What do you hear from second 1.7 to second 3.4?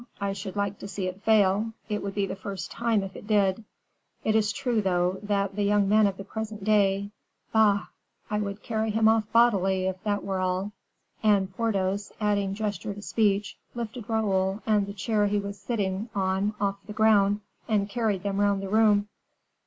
It would be the first time, if it